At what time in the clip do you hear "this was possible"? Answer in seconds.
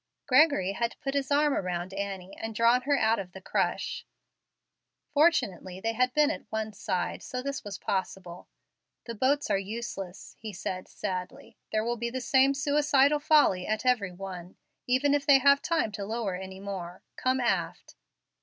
7.43-8.47